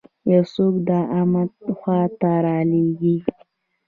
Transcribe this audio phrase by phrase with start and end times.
[0.33, 3.15] یو څوک د امت خوا ته رالېږي.